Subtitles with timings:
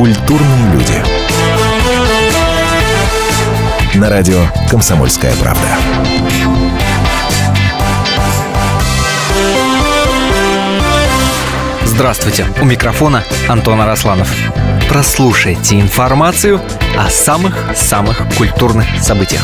[0.00, 0.94] Культурные люди.
[3.96, 5.60] На радио «Комсомольская правда».
[11.84, 14.32] Здравствуйте, у микрофона Антон Арасланов.
[14.88, 16.62] Прослушайте информацию
[16.98, 19.42] о самых-самых культурных событиях.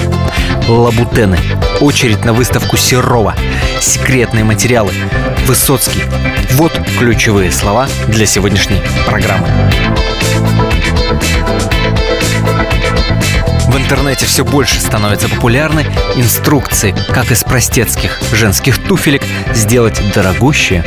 [0.67, 1.39] Лабутены,
[1.83, 3.35] очередь на выставку Серова,
[3.79, 4.95] секретные материалы,
[5.45, 6.03] Высоцкий.
[6.53, 9.49] Вот ключевые слова для сегодняшней программы.
[13.69, 15.85] В интернете все больше становятся популярны
[16.17, 19.23] инструкции, как из простецких женских туфелек
[19.55, 20.85] сделать дорогущие,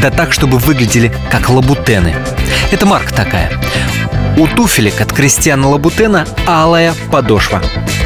[0.00, 2.14] да так, чтобы выглядели как лабутены.
[2.72, 3.52] Это марка такая.
[4.36, 7.60] У туфелек от Кристиана Лабутена алая подошва.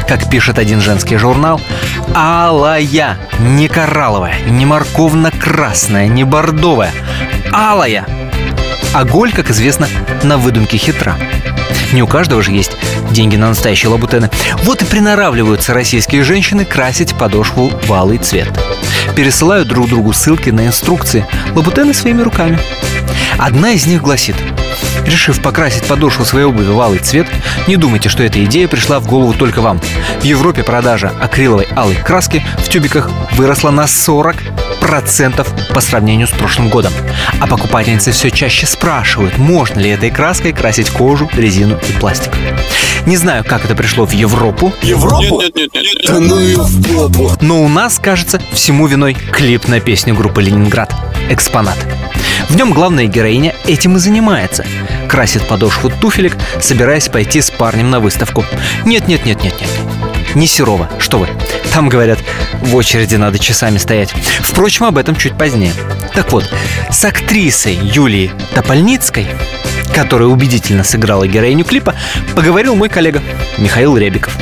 [0.07, 1.59] Как пишет один женский журнал,
[2.13, 6.91] алая, не коралловая, не морковно-красная, не бордовая,
[7.51, 8.05] алая.
[8.93, 9.87] А голь, как известно,
[10.23, 11.15] на выдумке хитра.
[11.93, 12.71] Не у каждого же есть
[13.11, 14.29] деньги на настоящие лабутены.
[14.63, 18.49] Вот и приноравливаются российские женщины красить подошву в алый цвет.
[19.15, 22.59] Пересылают друг другу ссылки на инструкции лабутены своими руками.
[23.37, 24.35] Одна из них гласит
[25.05, 27.27] Решив покрасить подошву своей обуви в алый цвет,
[27.67, 29.79] не думайте, что эта идея пришла в голову только вам.
[30.19, 34.35] В Европе продажа акриловой алой краски в тюбиках выросла на 40
[34.79, 36.93] процентов по сравнению с прошлым годом.
[37.39, 42.31] А покупательницы все чаще спрашивают, можно ли этой краской красить кожу, резину и пластик.
[43.05, 44.73] Не знаю, как это пришло в Европу.
[44.81, 45.41] Европу?
[45.41, 46.07] Нет, нет, нет, нет.
[46.07, 47.31] Да ну и в попу.
[47.41, 50.93] Но у нас, кажется, всему виной клип на песню группы «Ленинград»
[51.29, 51.77] «Экспонат».
[52.49, 54.65] В нем главная героиня этим и занимается.
[55.07, 58.45] Красит подошву туфелек, собираясь пойти с парнем на выставку.
[58.85, 59.96] Нет-нет-нет-нет-нет.
[60.35, 61.27] Не Серова, что вы.
[61.73, 62.19] Там, говорят,
[62.61, 64.13] в очереди надо часами стоять.
[64.41, 65.73] Впрочем, об этом чуть позднее.
[66.13, 66.49] Так вот,
[66.89, 69.27] с актрисой Юлией Топольницкой
[69.93, 71.95] которая убедительно сыграла героиню клипа,
[72.35, 73.23] поговорил мой коллега
[73.57, 74.37] Михаил Ребиков.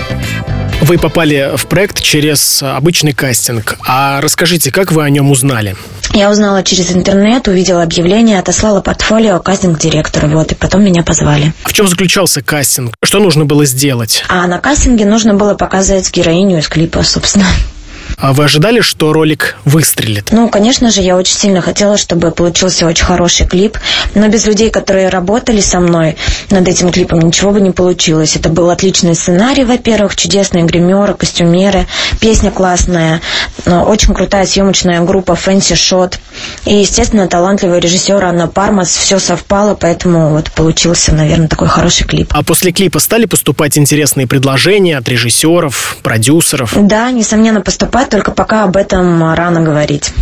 [0.82, 3.78] Вы попали в проект через обычный кастинг.
[3.88, 5.76] А расскажите, как вы о нем узнали?
[6.14, 11.54] Я узнала через интернет, увидела объявление, отослала портфолио кастинг-директору, вот, и потом меня позвали.
[11.64, 12.94] В чем заключался кастинг?
[13.04, 14.24] Что нужно было сделать?
[14.30, 17.46] А на кастинге нужно было показать героиню из клипа, собственно.
[18.18, 20.30] А вы ожидали, что ролик выстрелит?
[20.32, 23.78] Ну, конечно же, я очень сильно хотела, чтобы получился очень хороший клип.
[24.14, 26.16] Но без людей, которые работали со мной
[26.50, 28.36] над этим клипом, ничего бы не получилось.
[28.36, 31.88] Это был отличный сценарий, во-первых, чудесные гримеры, костюмеры,
[32.20, 33.22] песня классная,
[33.66, 36.20] очень крутая съемочная группа Фэнси Шот.
[36.66, 38.90] И, естественно, талантливый режиссер Анна Пармас.
[38.96, 42.32] Все совпало, поэтому вот получился, наверное, такой хороший клип.
[42.32, 46.74] А после клипа стали поступать интересные предложения от режиссеров, продюсеров?
[46.76, 50.14] Да, несомненно, поступают только пока об этом рано говорить.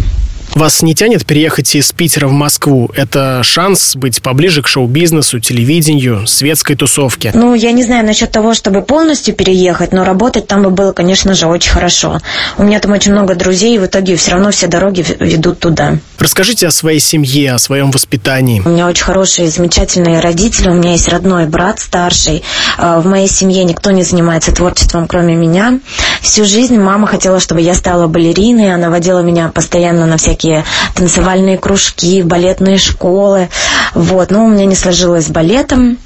[0.55, 2.91] Вас не тянет переехать из Питера в Москву?
[2.95, 7.31] Это шанс быть поближе к шоу-бизнесу, телевидению, светской тусовке.
[7.33, 11.33] Ну, я не знаю насчет того, чтобы полностью переехать, но работать там бы было, конечно
[11.33, 12.19] же, очень хорошо.
[12.57, 15.97] У меня там очень много друзей, и в итоге все равно все дороги ведут туда.
[16.23, 18.61] Расскажите о своей семье, о своем воспитании.
[18.63, 20.69] У меня очень хорошие, замечательные родители.
[20.69, 22.43] У меня есть родной брат старший.
[22.77, 25.81] А, в моей семье никто не занимается творчеством, кроме меня.
[26.21, 28.73] Всю жизнь мама хотела, чтобы я стала балериной.
[28.73, 30.63] Она водила меня постоянно на всякие
[30.95, 33.49] танцевальные кружки, балетные школы.
[33.93, 34.31] Вот.
[34.31, 35.97] Но у меня не сложилось с балетом.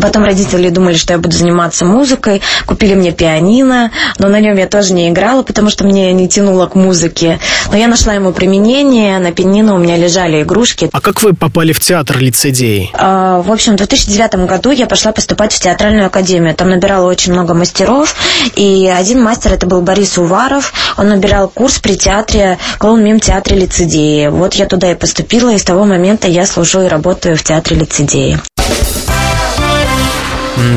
[0.00, 4.66] Потом родители думали, что я буду заниматься музыкой, купили мне пианино, но на нем я
[4.66, 7.40] тоже не играла, потому что мне не тянуло к музыке.
[7.70, 10.88] Но я нашла ему применение, на пианино у меня лежали игрушки.
[10.92, 12.90] А как вы попали в театр лицедей?
[12.94, 16.54] А, в общем, в 2009 году я пошла поступать в театральную академию.
[16.54, 18.14] Там набирала очень много мастеров,
[18.54, 20.72] и один мастер это был Борис Уваров.
[20.98, 24.28] Он набирал курс при театре, клоун-мим театре лицедеи.
[24.28, 27.76] Вот я туда и поступила, и с того момента я служу и работаю в театре
[27.76, 28.38] лицедеи.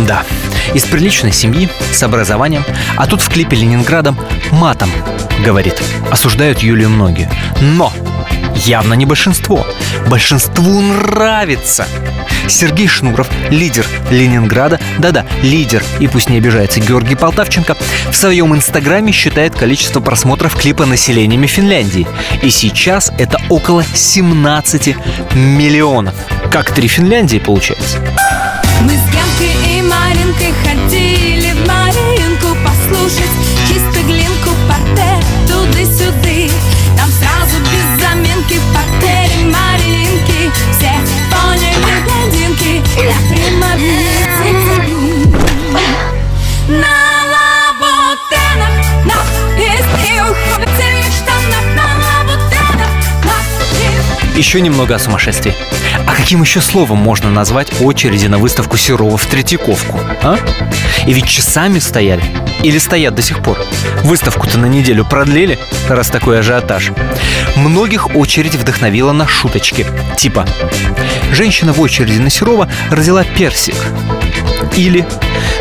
[0.07, 0.23] Да,
[0.73, 2.63] из приличной семьи, с образованием,
[2.95, 4.17] а тут в клипе Ленинградом
[4.51, 4.89] матом,
[5.44, 7.29] говорит, осуждают Юлию многие.
[7.61, 7.91] Но
[8.55, 9.66] явно не большинство.
[10.07, 11.85] Большинству нравится.
[12.47, 17.77] Сергей Шнуров, лидер Ленинграда, да-да, лидер, и пусть не обижается Георгий Полтавченко,
[18.09, 22.07] в своем инстаграме считает количество просмотров клипа населениями Финляндии.
[22.41, 24.95] И сейчас это около 17
[25.35, 26.15] миллионов.
[26.51, 28.00] Как три Финляндии получается.
[28.81, 29.72] Мы с Генкой
[30.44, 31.02] и Маринкой
[54.38, 55.53] еще немного о сумасшествии.
[56.06, 60.38] А каким еще словом можно назвать очереди на выставку Серова в Третьяковку, а?
[61.06, 62.24] И ведь часами стояли.
[62.63, 63.57] Или стоят до сих пор.
[64.03, 65.59] Выставку-то на неделю продлили,
[65.89, 66.91] раз такой ажиотаж.
[67.56, 69.85] Многих очередь вдохновила на шуточки.
[70.18, 70.47] Типа
[71.33, 73.75] «Женщина в очереди на Серова родила персик».
[74.75, 75.06] Или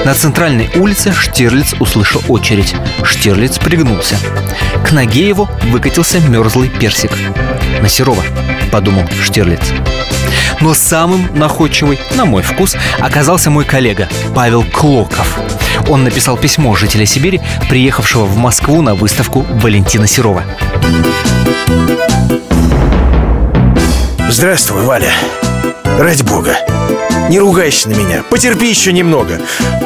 [0.05, 2.75] на центральной улице Штирлиц услышал очередь.
[3.05, 4.17] Штирлиц пригнулся.
[4.85, 7.13] К ноге его выкатился мерзлый персик.
[7.81, 8.23] На Серова,
[8.71, 9.61] подумал Штирлиц.
[10.61, 15.39] Но самым находчивый, на мой вкус, оказался мой коллега Павел Клоков.
[15.89, 20.45] Он написал письмо жителя Сибири, приехавшего в Москву на выставку Валентина Серова.
[24.29, 25.13] Здравствуй, Валя.
[25.99, 26.57] Ради бога.
[27.29, 28.23] Не ругайся на меня.
[28.29, 29.41] Потерпи еще немного.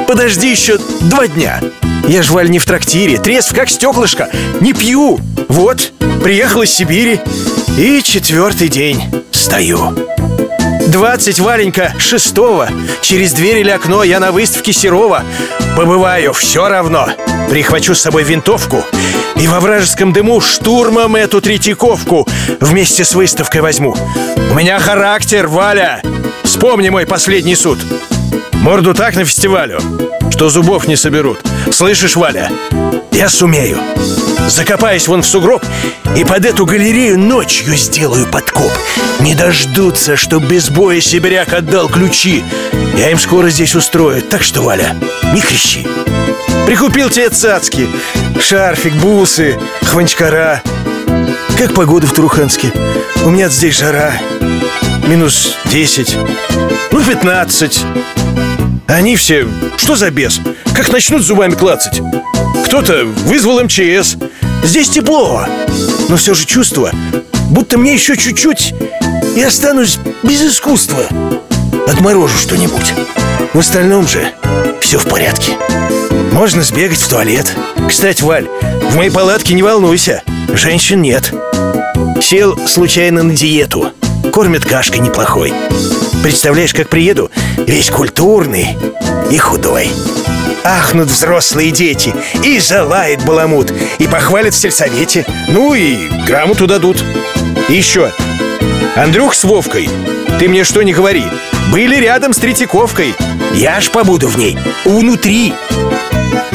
[0.06, 1.60] Подожди еще два дня.
[2.08, 3.18] Я ж, Валь, не в трактире.
[3.18, 4.28] Трезв, как стеклышко.
[4.60, 5.20] Не пью.
[5.48, 5.92] Вот,
[6.22, 7.20] приехал из Сибири.
[7.76, 9.94] И четвертый день стою.
[10.88, 12.68] 20, Валенька, шестого
[13.00, 15.24] Через дверь или окно я на выставке Серова
[15.76, 17.08] Побываю, все равно
[17.50, 18.84] Прихвачу с собой винтовку
[19.34, 22.26] И во вражеском дыму штурмом эту Третьяковку
[22.60, 23.96] Вместе с выставкой возьму
[24.50, 26.02] У меня характер, Валя
[26.56, 27.78] Вспомни мой последний суд.
[28.54, 29.78] Морду так на фестивалю
[30.30, 31.38] Что зубов не соберут.
[31.70, 32.50] Слышишь, Валя?
[33.12, 33.76] Я сумею.
[34.48, 35.62] Закопаюсь вон в сугроб
[36.16, 38.72] И под эту галерею ночью сделаю подкоп.
[39.20, 42.42] Не дождутся, что без боя сибиряк отдал ключи.
[42.96, 44.22] Я им скоро здесь устрою.
[44.22, 44.96] Так что, Валя,
[45.34, 45.86] не кричи.
[46.64, 47.86] Прикупил тебе цацки
[48.40, 50.62] Шарфик, бусы, хванчкара.
[51.58, 52.72] Как погода в Труханске?
[53.26, 54.14] У меня здесь жара
[55.06, 56.16] Минус 10
[56.90, 57.80] Ну, 15
[58.88, 59.46] Они все...
[59.76, 60.40] Что за бес?
[60.74, 62.02] Как начнут зубами клацать?
[62.64, 64.16] Кто-то вызвал МЧС.
[64.64, 65.46] Здесь тепло
[66.08, 66.90] Но все же чувство
[67.50, 68.74] Будто мне еще чуть-чуть
[69.36, 71.06] И останусь без искусства.
[71.86, 72.92] Отморожу что-нибудь.
[73.54, 74.32] В остальном же
[74.80, 75.52] все в порядке.
[76.32, 77.54] Можно сбегать в туалет.
[77.88, 78.48] Кстати, Валь,
[78.90, 81.32] в моей палатке не волнуйся Женщин нет.
[82.20, 83.92] Сел случайно на диету
[84.36, 85.54] Кормят кашкой неплохой.
[86.22, 88.76] Представляешь, как приеду Весь культурный
[89.30, 89.88] и худой.
[90.62, 95.24] Ахнут взрослые дети И залает баламут И похвалят в сельсовете.
[95.48, 95.96] Ну и
[96.26, 97.02] грамоту дадут.
[97.70, 98.12] И еще.
[98.94, 99.88] Андрюх с Вовкой
[100.38, 101.24] Ты мне что не говори
[101.72, 103.14] Были рядом с Третьяковкой.
[103.54, 105.54] Я ж побуду в ней Внутри.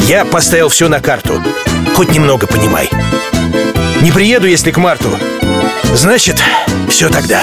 [0.06, 1.42] Я поставил все на карту
[1.96, 2.88] Хоть немного понимай.
[4.02, 5.18] Не приеду, если к марту.
[5.96, 6.40] Значит,
[6.88, 7.42] все тогда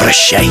[0.00, 0.48] Прощай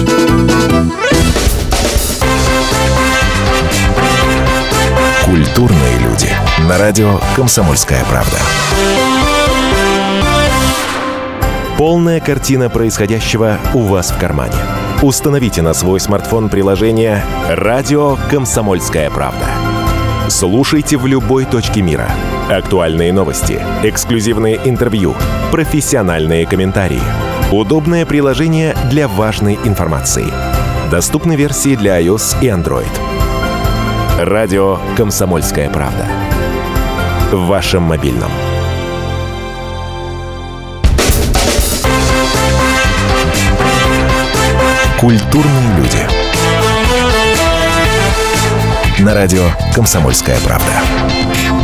[5.25, 6.29] Культурные люди.
[6.67, 8.37] На радио «Комсомольская правда».
[11.77, 14.53] Полная картина происходящего у вас в кармане.
[15.01, 19.47] Установите на свой смартфон приложение «Радио Комсомольская правда».
[20.29, 22.09] Слушайте в любой точке мира.
[22.49, 25.15] Актуальные новости, эксклюзивные интервью,
[25.51, 27.22] профессиональные комментарии.
[27.53, 30.25] Удобное приложение для важной информации.
[30.89, 32.89] Доступны версии для iOS и Android.
[34.17, 36.07] Радио «Комсомольская правда».
[37.31, 38.31] В вашем мобильном.
[44.99, 46.07] Культурные люди.
[48.97, 49.43] На радио
[49.75, 51.62] «Комсомольская правда».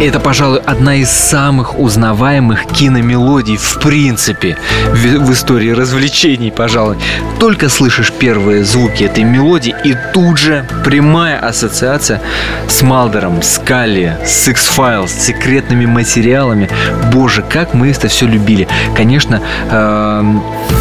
[0.00, 4.56] Это, пожалуй, одна из самых узнаваемых киномелодий в принципе
[4.94, 6.96] в, в истории развлечений, пожалуй.
[7.38, 12.22] Только слышишь первые звуки этой мелодии, и тут же прямая ассоциация
[12.66, 16.70] с Малдером, с Калли, с X-Files, с секретными материалами.
[17.12, 18.68] Боже, как мы это все любили.
[18.96, 20.24] Конечно, э,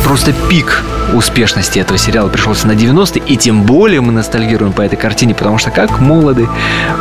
[0.06, 0.82] просто пик
[1.14, 5.58] успешности этого сериала пришелся на 90-е, и тем более мы ностальгируем по этой картине, потому
[5.58, 6.48] что как молоды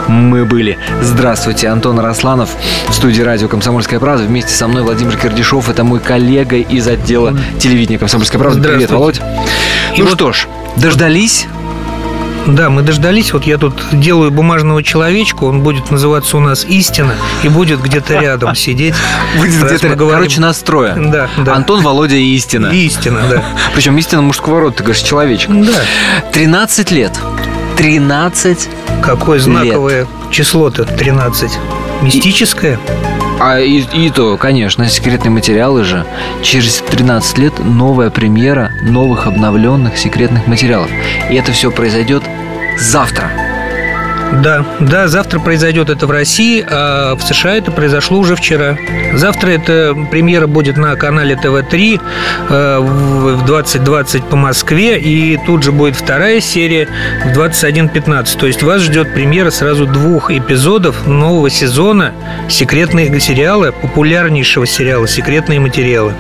[0.09, 0.79] мы были.
[1.03, 2.49] Здравствуйте, Антон Росланов
[2.88, 4.25] в студии радио «Комсомольская правда».
[4.25, 5.69] Вместе со мной Владимир Кирдишов.
[5.69, 8.67] Это мой коллега из отдела телевидения «Комсомольская правда».
[8.67, 9.21] Привет, Володь.
[9.95, 10.47] И ну вот- что ж,
[10.77, 11.47] дождались?
[12.47, 13.35] Да, мы дождались.
[13.35, 17.12] Вот я тут делаю бумажного человечка, он будет называться у нас истина
[17.43, 18.95] и будет где-то рядом сидеть.
[19.37, 20.95] Будет где-то, говорим- короче, настроя.
[20.97, 21.55] Да, да.
[21.57, 22.69] Антон, Володя и Истина.
[22.69, 23.45] Истина, да.
[23.75, 25.50] Причем Истина мужского рода, ты говоришь, человечек.
[25.50, 25.83] Да.
[26.33, 27.12] 13 лет.
[27.77, 28.69] 13
[29.03, 31.50] Какое знаковое число-то 13.
[32.02, 32.78] Мистическое?
[33.40, 36.05] А и, и то, конечно, секретные материалы же.
[36.43, 40.90] Через 13 лет новая премьера новых обновленных секретных материалов.
[41.31, 42.23] И это все произойдет
[42.76, 43.31] завтра.
[44.32, 48.76] Да, да, завтра произойдет это в России, а в США это произошло уже вчера.
[49.14, 52.00] Завтра эта премьера будет на канале ТВ-3
[52.49, 56.88] э, в 20.20 по Москве, и тут же будет вторая серия
[57.25, 58.38] в 21.15.
[58.38, 62.12] То есть вас ждет премьера сразу двух эпизодов нового сезона
[62.49, 66.12] секретные сериалы, популярнейшего сериала «Секретные материалы».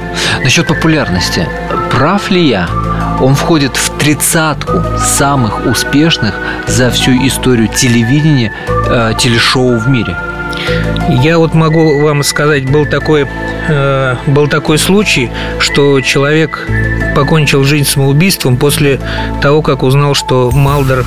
[0.42, 1.46] Насчет популярности.
[1.90, 2.68] Прав ли я?
[3.20, 6.34] Он входит в тридцатку самых успешных
[6.68, 7.68] за всю историю
[7.98, 8.52] телевидения
[8.88, 10.16] э, телешоу в мире.
[11.22, 13.26] Я вот могу вам сказать, был такой,
[13.68, 16.68] э, был такой случай, что человек
[17.14, 19.00] покончил жизнь самоубийством после
[19.42, 21.04] того, как узнал, что Малдер,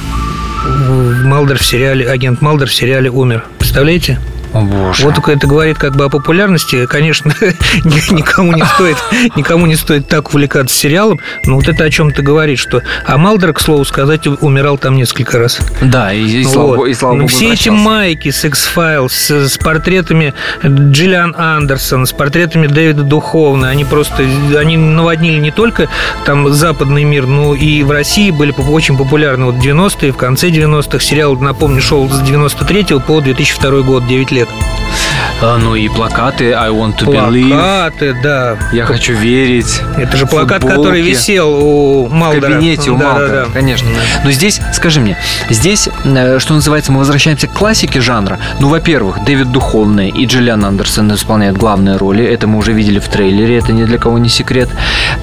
[1.23, 3.45] Малдер в сериале, агент Малдер в сериале умер.
[3.57, 4.19] Представляете?
[4.53, 5.05] О, боже.
[5.05, 6.85] Вот только это говорит как бы о популярности.
[6.85, 7.33] Конечно,
[7.83, 8.97] никому не стоит,
[9.35, 12.81] никому не стоит так увлекаться сериалом, но вот это о чем-то говорит, что...
[13.05, 15.59] А Малдер, к слову сказать, умирал там несколько раз.
[15.81, 16.75] Да, и, и слава, Вот.
[16.77, 20.33] богу- и слава Ну, богу, Все эти майки с X-Files, с, с портретами
[20.65, 24.23] Джиллиан Андерсон, с портретами Дэвида Духовна, они просто,
[24.57, 25.87] они наводнили не только
[26.25, 30.49] там западный мир, но и в России были очень популярны вот в 90-е, в конце
[30.49, 30.99] 90-х.
[30.99, 36.69] Сериал, напомню, шел с 93 по 2002 год, 9 лет лет ну и плакаты I
[36.69, 37.49] want to believe.
[37.49, 38.57] Плакаты, да.
[38.71, 39.81] Я хочу верить.
[39.97, 40.77] Это же плакат, футболки.
[40.77, 42.41] который висел у В Малдера.
[42.53, 43.51] кабинете у Да, да, Малдера, да.
[43.53, 43.89] конечно.
[44.23, 45.17] Но здесь, скажи мне,
[45.49, 48.39] здесь, э, что называется, мы возвращаемся к классике жанра.
[48.59, 52.23] Ну, во-первых, Дэвид Духовный и Джиллиан Андерсон исполняют главные роли.
[52.23, 54.69] Это мы уже видели в трейлере, это ни для кого не секрет.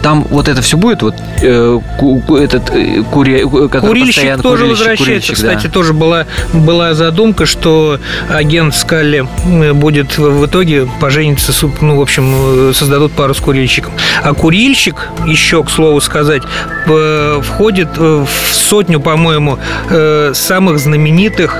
[0.02, 4.62] Там вот это все будет, вот э, ку- этот э, кури- который Курильщик постоянно- тоже
[4.64, 5.04] курильщик, возвращается.
[5.04, 5.48] курильщик, да.
[5.56, 7.98] Кстати, тоже была, была задумка, что
[8.28, 9.72] агент Скалли э,
[10.16, 13.92] будет в, итоге пожениться, ну, в общем, э, создадут пару с курильщиком.
[14.22, 16.42] А курильщик, еще, к слову сказать,
[17.42, 19.58] входит э, в сотню, по-моему,
[19.90, 21.56] э, самых знаменитых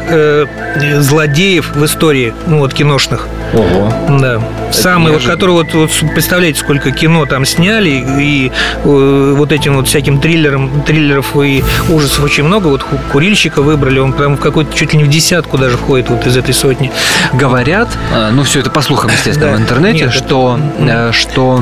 [0.99, 3.27] злодеев в истории, ну, вот, киношных.
[3.55, 3.93] Ого.
[4.21, 4.41] Да.
[4.73, 8.53] Самый, вот, который вот, вот представляете, сколько кино там сняли, и
[8.85, 12.69] э, вот этим вот всяким триллером, триллеров и ужасов очень много.
[12.69, 16.27] Вот курильщика выбрали, он прям в какой-то чуть ли не в десятку даже входит вот
[16.27, 16.93] из этой сотни.
[17.33, 19.57] Говорят, э, ну все это по слухам, естественно, Да.
[19.59, 21.61] в интернете, Нет, это- что, э, что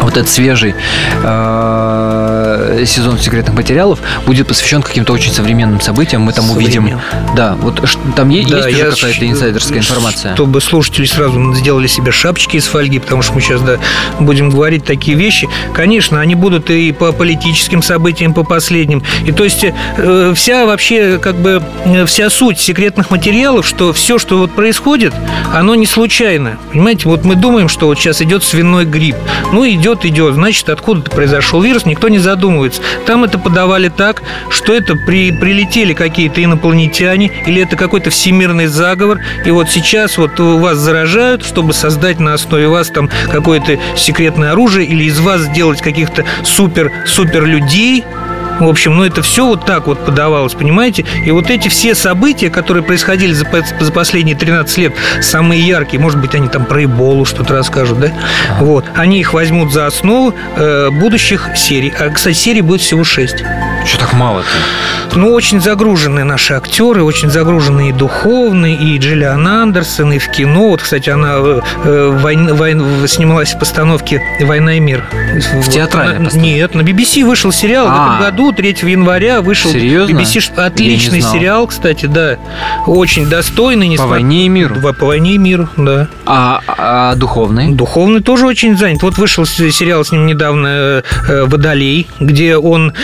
[0.00, 0.74] вот этот свежий
[1.22, 2.31] э,
[2.86, 6.22] сезон секретных материалов будет посвящен каким-то очень современным событиям.
[6.22, 7.00] Мы там увидим.
[7.36, 7.82] Да, вот
[8.16, 10.34] там е- Да, есть уже какая-то инсайдерская информация.
[10.34, 13.78] Чтобы слушатели сразу сделали себе шапочки из фольги, потому что мы сейчас да,
[14.20, 15.48] будем говорить такие вещи.
[15.74, 19.02] Конечно, они будут и по политическим событиям, по последним.
[19.24, 24.18] И то есть э, вся вообще как бы э, вся суть секретных материалов, что все,
[24.18, 25.12] что вот происходит,
[25.54, 26.58] оно не случайно.
[26.72, 29.16] Понимаете, вот мы думаем, что вот сейчас идет свиной грипп.
[29.52, 30.34] Ну, идет, идет.
[30.34, 32.82] Значит, откуда-то произошел вирус, никто не задумывается.
[33.06, 39.20] Там это подавали так, что это при, прилетели какие-то инопланетяне, или это какой-то всемирный заговор,
[39.44, 44.86] и вот сейчас вот вас заражают, чтобы создать на основе вас там какое-то секретное оружие,
[44.86, 48.04] или из вас сделать каких-то супер-супер людей,
[48.66, 51.04] в общем, ну это все вот так вот подавалось, понимаете?
[51.24, 53.46] И вот эти все события, которые происходили за,
[53.80, 58.12] за последние 13 лет, самые яркие, может быть, они там про Эболу что-то расскажут, да?
[58.60, 58.84] Вот.
[58.94, 61.92] Они их возьмут за основу э, будущих серий.
[61.98, 63.44] А, кстати, серий будет всего 6.
[63.84, 64.48] Что так мало-то?
[65.18, 70.68] Ну, очень загружены наши актеры, очень загружены и духовные, и Джиллиан Андерсон, и в кино.
[70.70, 75.04] Вот, кстати, она э, э, войн- войн- снималась в постановке «Война и мир».
[75.34, 76.38] В театральной постановке?
[76.54, 77.92] Нет, на BBC вышел сериал в А.
[77.94, 79.70] этом году, 3 января вышел.
[79.70, 80.14] Серьезно?
[80.14, 82.38] BBC отличный сериал, кстати, да.
[82.86, 83.88] Очень достойный.
[83.88, 84.76] По несмотря- войне и миру.
[84.80, 86.08] По, по войне и миру, да.
[86.24, 87.72] А, а духовный?
[87.72, 89.02] Духовный тоже очень занят.
[89.02, 92.94] Вот вышел сериал с ним недавно э, «Водолей», где он,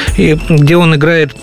[0.68, 1.34] где он играет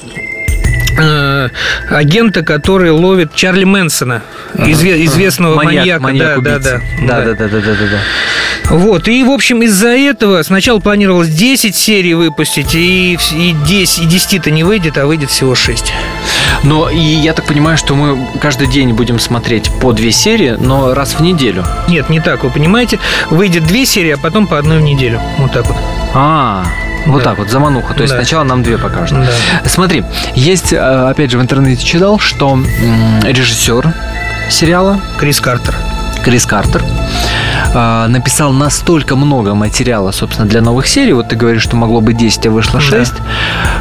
[0.99, 1.49] э,
[1.89, 4.21] агента, который ловит Чарли Мэнсона,
[4.53, 6.03] изве- известного маньяка.
[6.13, 8.75] да, да, да, да, да, да, да, да, да.
[8.75, 14.05] Вот, и, в общем, из-за этого сначала планировалось 10 серий выпустить, и, и 10, и
[14.05, 15.91] 10-то не выйдет, а выйдет всего 6.
[16.61, 20.93] Но и я так понимаю, что мы каждый день будем смотреть по две серии, но
[20.93, 21.65] раз в неделю.
[21.87, 22.99] Нет, не так, вы понимаете,
[23.31, 25.19] выйдет две серии, а потом по одной в неделю.
[25.39, 25.77] Вот так вот.
[26.13, 26.63] А,
[27.05, 27.29] вот Да.
[27.31, 27.93] так вот, замануха.
[27.93, 28.19] То есть Да.
[28.19, 29.19] сначала нам две покажут.
[29.19, 29.69] Да.
[29.69, 30.03] Смотри,
[30.35, 30.77] есть, э,
[31.09, 32.57] опять же, в интернете читал, что
[33.23, 33.93] режиссер
[34.49, 35.75] сериала Крис Картер.
[36.23, 36.81] Крис Картер
[37.75, 42.17] э, написал настолько много материала, собственно, для новых серий, вот ты говоришь, что могло быть
[42.17, 43.13] 10, а вышло 6,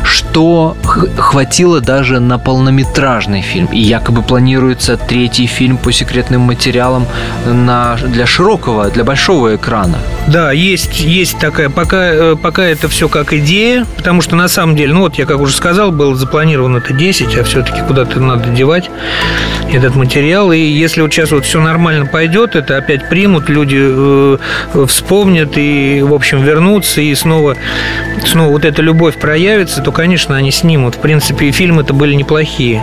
[0.04, 3.66] что х- хватило даже на полнометражный фильм.
[3.73, 7.07] И якобы планируется третий фильм по секретным материалам
[7.47, 9.97] на, для широкого, для большого экрана.
[10.26, 14.75] Да, есть, есть такая, пока, э, пока это все как идея, потому что на самом
[14.75, 18.49] деле, ну вот я как уже сказал, было запланировано это 10, а все-таки куда-то надо
[18.49, 18.90] девать
[19.71, 20.50] этот материал.
[20.50, 24.38] И если вот сейчас вот все нормально пойдет, это опять примут, люди э,
[24.88, 27.57] вспомнят и, в общем, вернутся, и снова,
[28.25, 30.95] снова вот эта любовь проявится, то, конечно, они снимут.
[30.95, 32.83] В принципе, и фильмы-то были неплохие.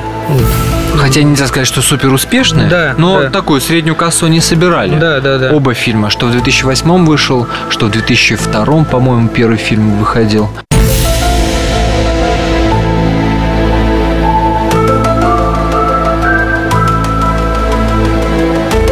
[0.96, 3.30] Хотя нельзя сказать, что супер успешные, Да, но да.
[3.30, 4.98] такую среднюю кассу они собирали.
[4.98, 5.52] Да, да, да.
[5.52, 10.50] Оба фильма, что в 2008 вышел, что в 2002, по-моему, первый фильм выходил.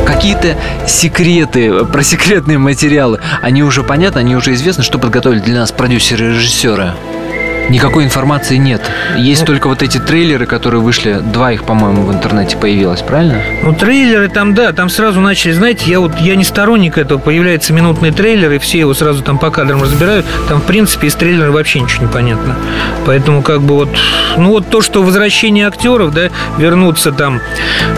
[0.05, 5.71] Какие-то секреты, про секретные материалы, они уже понятны, они уже известны, что подготовили для нас
[5.71, 6.93] продюсеры и режиссеры.
[7.69, 8.81] Никакой информации нет.
[9.17, 11.19] Есть только вот эти трейлеры, которые вышли.
[11.21, 13.41] Два их, по-моему, в интернете появилось, правильно?
[13.63, 17.73] Ну, трейлеры там, да, там сразу начали, знаете, я вот, я не сторонник этого, появляется
[17.73, 21.51] минутный трейлер, и все его сразу там по кадрам разбирают, там, в принципе, из трейлера
[21.51, 22.55] вообще ничего не понятно.
[23.05, 23.89] Поэтому, как бы вот,
[24.37, 27.39] ну, вот то, что возвращение актеров, да, вернутся там,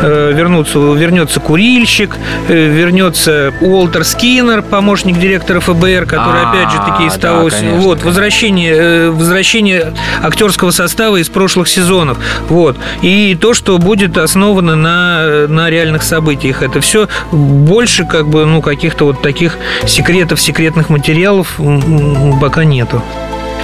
[0.02, 2.18] э, вернутся, вернется курильщик,
[2.50, 7.50] э, вернется Уолтер Скиннер, помощник директора ФБР, который, А, опять же, таки из да, того,
[7.50, 8.08] конечно, вот, конечно.
[8.08, 9.61] возвращение, э, возвращение
[10.22, 12.18] актерского состава из прошлых сезонов.
[12.50, 12.78] Вот.
[13.02, 16.62] И то, что будет основано на, на реальных событиях.
[16.62, 21.60] Это все больше как бы, ну, каких-то вот таких секретов, секретных материалов
[22.40, 23.02] пока нету.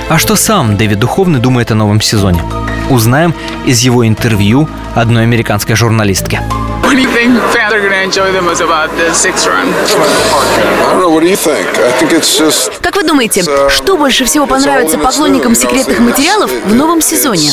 [0.09, 2.41] А что сам Дэвид Духовный думает о новом сезоне?
[2.89, 3.33] Узнаем
[3.65, 6.39] из его интервью одной американской журналистки.
[6.83, 9.67] What do you think fans are enjoy the most about the sixth run?
[9.67, 11.09] I don't know.
[11.09, 11.67] What do you think?
[11.77, 12.71] I think it's just.
[12.81, 17.49] Как вы думаете, что больше всего понравится поклонникам секретных материалов в новом сезоне?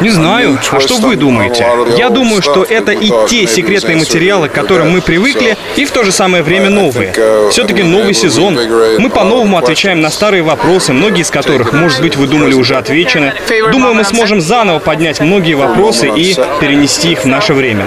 [0.00, 0.58] Не знаю.
[0.70, 1.66] А что вы думаете?
[1.96, 6.04] Я думаю, что это и те секретные материалы, к которым мы привыкли, и в то
[6.04, 7.12] же самое время новые.
[7.50, 8.58] Все-таки новый сезон.
[8.98, 13.34] Мы по-новому отвечаем на старые вопросы, многие из которых, может быть, вы думали уже отвечены.
[13.72, 17.86] Думаю, мы сможем заново поднять многие вопросы и перенести их в наше время.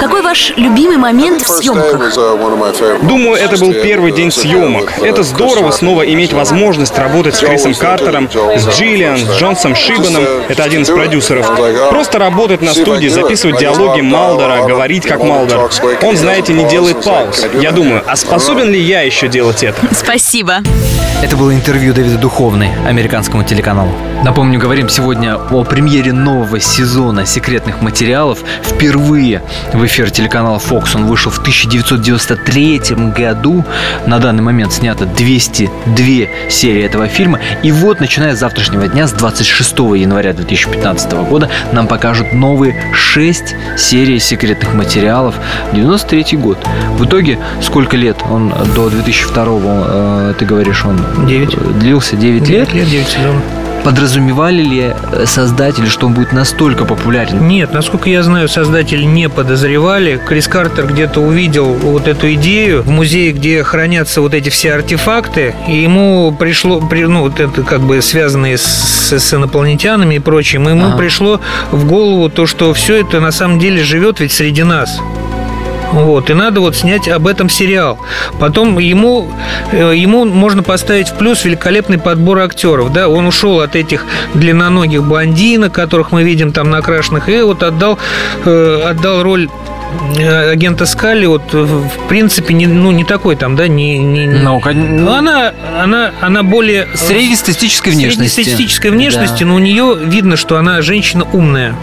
[0.00, 2.14] Какой ваш любимый момент в съемках?
[3.02, 4.92] Думаю, это был первый день съемок.
[5.02, 10.64] Это здорово снова иметь возможность работать с Крисом Картером, с Джиллиан, с Джонсом Шибаном, это
[10.64, 11.21] один из продюсеров.
[11.90, 15.70] Просто работать на студии, записывать диалоги Малдера, говорить как Малдер.
[16.02, 17.46] Он, знаете, не делает пауз.
[17.60, 19.78] Я думаю, а способен ли я еще делать это?
[19.94, 20.56] Спасибо.
[21.22, 23.92] Это было интервью Дэвида Духовной американскому телеканалу.
[24.24, 28.40] Напомню, говорим сегодня о премьере нового сезона секретных материалов.
[28.62, 32.80] Впервые в эфир телеканала Fox он вышел в 1993
[33.16, 33.64] году.
[34.06, 37.38] На данный момент снято 202 серии этого фильма.
[37.62, 43.54] И вот, начиная с завтрашнего дня, с 26 января 2015 года, нам покажут новые 6
[43.76, 45.34] серий секретных материалов.
[45.72, 46.58] 93 год.
[46.98, 48.16] В итоге, сколько лет?
[48.30, 51.56] Он до 2002, э, ты говоришь, он Девять.
[51.78, 52.68] длился 9 лет.
[52.68, 53.42] 9 лет, 9 сезонов.
[53.84, 57.48] Подразумевали ли э, создатели, что он будет настолько популярен?
[57.48, 60.20] Нет, насколько я знаю, создатели не подозревали.
[60.24, 65.54] Крис Картер где-то увидел вот эту идею в музее, где хранятся вот эти все артефакты,
[65.68, 70.68] и ему пришло, при- ну, вот это как бы связанные с, с инопланетянами и прочим,
[70.68, 70.96] ему Ага.
[70.98, 71.40] пришло
[71.72, 75.00] в голову то, что все это на самом деле живет ведь среди нас.
[75.92, 77.98] Вот, и надо вот снять об этом сериал.
[78.40, 79.30] Потом ему,
[79.72, 82.92] э, ему можно поставить в плюс великолепный подбор актеров.
[82.92, 83.08] Да?
[83.08, 87.98] Он ушел от этих длинноногих блондинок, которых мы видим там накрашенных, и вот отдал,
[88.44, 89.48] э, отдал роль
[90.18, 94.58] э, агента Скалли, вот в принципе не, ну, не такой там, да, не, не, Ну,
[94.60, 98.32] кон- Ну, она, она, она более Среднестатистической внешности.
[98.32, 99.50] среднестатистической внешности, Да.
[99.50, 101.74] но у нее видно, что она женщина умная.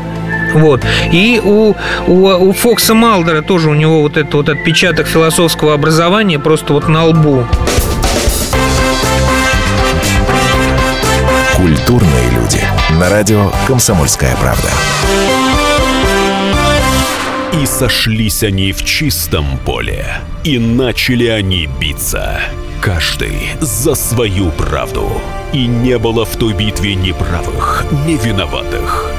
[0.54, 0.82] Вот.
[1.12, 1.76] И у,
[2.08, 6.88] у, у Фокса Малдера тоже у него вот этот вот отпечаток философского образования просто вот
[6.88, 7.46] на лбу.
[11.56, 12.64] Культурные люди.
[13.00, 14.70] На радио «Комсомольская правда».
[17.62, 20.06] И сошлись они в чистом поле,
[20.44, 22.40] и начали они биться.
[22.80, 25.22] Каждый за свою правду.
[25.52, 29.19] И не было в той битве ни правых, ни виноватых.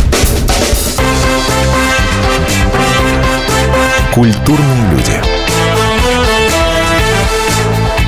[4.21, 5.19] Культурные люди.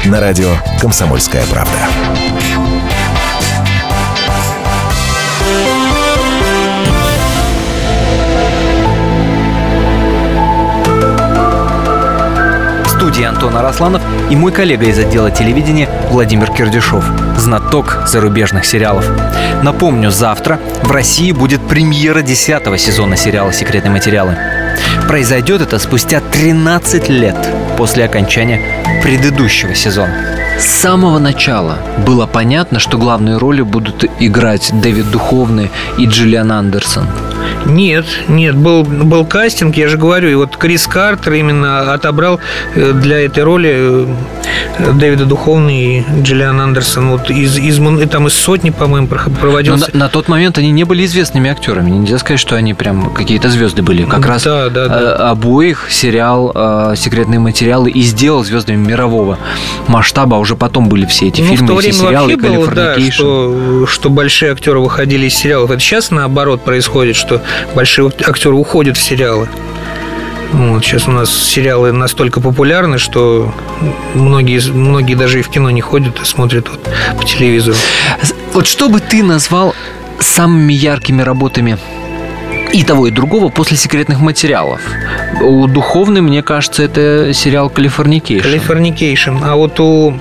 [0.08, 1.71] На радио «Комсомольская правда».
[12.86, 17.04] Студии Антон Арасланов и мой коллега из отдела телевидения Владимир Кирдюшов,
[17.39, 19.10] знаток зарубежных сериалов.
[19.63, 24.38] Напомню, завтра в России будет премьера 10 сезона сериала «Секретные материалы».
[25.08, 27.36] Произойдет это спустя 13 лет
[27.78, 28.62] после окончания
[29.04, 30.16] предыдущего сезона.
[30.60, 37.06] С самого начала было понятно, что главные роли будут играть Дэвид Духовный и Джиллиан Андерсон.
[37.65, 42.39] Нет, нет, был, был кастинг, я же говорю, и вот Крис Картер именно отобрал
[42.75, 44.08] э, для этой роли
[44.79, 47.10] э, Дэвида Духовный и Джиллиан Андерсон.
[47.10, 47.79] Вот из, из,
[48.10, 49.89] там из сотни, по-моему, проводился.
[49.93, 51.89] Но на, на тот момент они не были известными актерами.
[51.89, 54.03] Нельзя сказать, что они прям какие-то звезды были.
[54.03, 55.01] Как раз да, да, да.
[55.01, 56.53] Э, обоих сериал
[56.95, 59.38] «Секретные материалы» и сделал звездами мирового
[59.88, 60.38] масштаба.
[60.38, 62.67] А уже потом были все эти ну, фильмы, в то время все сериалы, вообще было,
[62.67, 65.71] да, что, что большие актеры выходили из сериалов.
[65.71, 67.33] Это сейчас наоборот происходит, что
[67.76, 69.48] большие актеры уходят в сериалы.
[70.52, 73.52] Вот, сейчас у нас сериалы настолько популярны, что
[74.13, 77.76] многие, многие даже и в кино не ходят, а смотрят вот по телевизору.
[78.54, 79.74] Вот что бы ты назвал
[80.19, 81.78] самыми яркими работами
[82.72, 84.82] и того, и другого после секретных материалов.
[85.41, 88.43] У Духовны, мне кажется, это сериал «Калифорникейшн».
[88.43, 89.38] «Калифорникейшн».
[89.43, 90.19] А вот у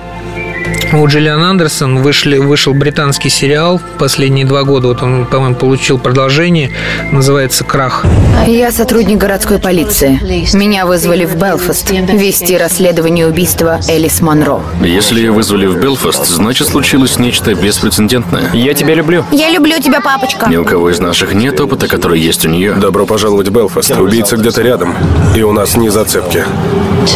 [1.01, 4.89] у Джиллиан Андерсон вышли, вышел британский сериал последние два года.
[4.89, 6.71] Вот он, по-моему, получил продолжение.
[7.11, 8.05] Называется «Крах».
[8.45, 10.19] Я сотрудник городской полиции.
[10.55, 14.61] Меня вызвали в Белфаст вести расследование убийства Элис Монро.
[14.81, 18.51] Если вызвали в Белфаст, значит случилось нечто беспрецедентное.
[18.53, 19.25] Я тебя люблю.
[19.31, 20.47] Я люблю тебя, папочка.
[20.47, 22.73] Ни у кого из наших нет опыта, который есть у нее.
[22.73, 23.91] Добро пожаловать в Белфаст.
[23.97, 24.95] Убийца где-то рядом.
[25.35, 26.43] И у нас не зацепки.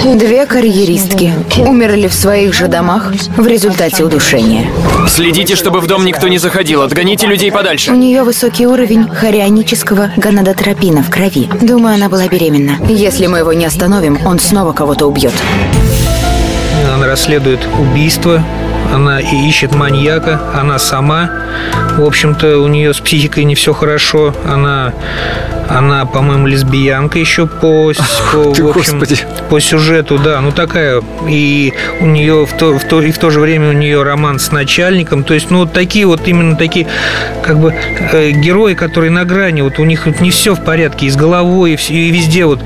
[0.04, 3.67] Две карьеристки умерли в своих же домах в результате
[4.04, 4.70] удушения.
[5.08, 6.82] Следите, чтобы в дом никто не заходил.
[6.82, 7.92] Отгоните людей подальше.
[7.92, 11.50] У нее высокий уровень хорионического гонадотропина в крови.
[11.62, 12.78] Думаю, она была беременна.
[12.88, 15.34] Если мы его не остановим, он снова кого-то убьет.
[16.94, 18.44] Она расследует убийство,
[18.94, 21.30] она и ищет маньяка, она сама.
[21.98, 24.34] В общем-то, у нее с психикой не все хорошо.
[24.46, 24.94] Она
[25.70, 27.92] она, по-моему, лесбиянка еще по,
[28.34, 29.18] по, Ты, в общем, господи.
[29.50, 31.02] по сюжету, да, ну такая.
[31.28, 34.40] И у нее в то, в то, и в то же время у нее роман
[34.40, 35.24] с начальником.
[35.24, 36.88] То есть, ну, вот такие вот именно такие,
[37.44, 37.74] как бы,
[38.12, 41.16] э, герои, которые на грани, вот у них вот не все в порядке, и с
[41.16, 42.62] головой, и, и везде вот.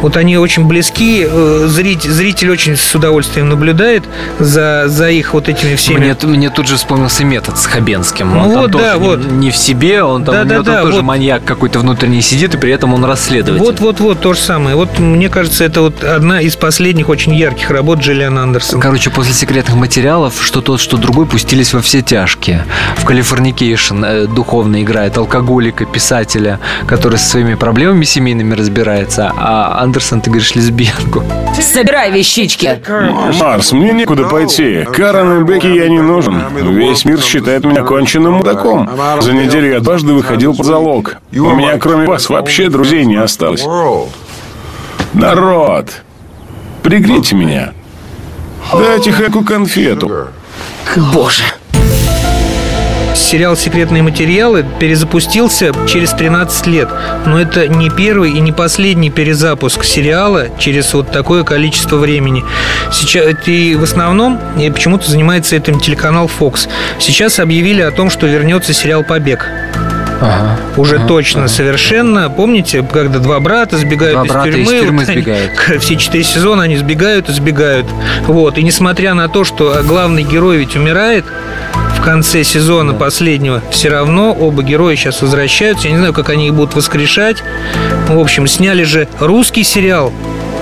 [0.00, 4.04] Вот они очень близки, э, зритель, зритель очень с удовольствием наблюдает
[4.38, 5.98] за, за их вот этими всеми.
[5.98, 8.30] Мне, мне тут же вспомнился метод с Хабенским.
[8.32, 9.30] Ну он вот, там да, тоже вот.
[9.30, 11.04] Не, не в себе, он там, Да, у да, него там да, тоже вот.
[11.04, 13.64] маньяк какой-то внутренний сидит, и при этом он расследователь.
[13.64, 14.76] Вот, вот, вот, то же самое.
[14.76, 18.80] Вот мне кажется, это вот одна из последних очень ярких работ Джиллиан Андерсон.
[18.80, 22.64] Короче, после секретных материалов, что тот, что другой, пустились во все тяжкие.
[22.96, 30.20] В Калифорникейшн э, Духовны играет алкоголика, писателя, который со своими проблемами семейными разбирается, а Андерсон,
[30.20, 31.22] ты говоришь, лесбиянку.
[31.60, 32.80] Собирай вещички.
[33.40, 34.84] Марси, мне некуда пойти.
[34.92, 36.42] Карен и Бекке я не нужен.
[36.74, 38.88] Весь мир считает меня конченным мудаком.
[39.20, 41.16] За неделю я дважды выходил под залог.
[41.32, 43.64] У меня кроме вас вообще друзей не осталось.
[45.12, 46.02] Народ,
[46.82, 47.72] пригрейте меня.
[48.72, 50.28] Дайте Хэку конфету.
[51.12, 51.44] Боже.
[53.16, 56.88] Сериал «Секретные материалы» перезапустился через 13 лет.
[57.24, 62.44] Но это не первый и не последний перезапуск сериала через вот такое количество времени.
[62.92, 66.68] Сейчас, и в основном и почему-то занимается этим телеканал Fox.
[66.98, 69.48] Сейчас объявили о том, что вернется сериал «Побег».
[70.20, 71.48] Ага, Уже ага, точно, ага.
[71.48, 72.30] совершенно.
[72.30, 74.62] Помните, когда два брата сбегают Два из брата тюрьмы?
[74.62, 75.52] из тюрьмы вот они- сбегают.
[75.82, 77.86] все четыре сезона они сбегают и сбегают.
[78.26, 78.56] Вот.
[78.58, 81.24] И несмотря на то, что главный герой ведь умирает
[81.98, 85.86] в конце сезона последнего, все равно оба героя сейчас возвращаются.
[85.88, 87.42] Я не знаю, как они их будут воскрешать.
[88.08, 90.12] В общем, сняли же русский сериал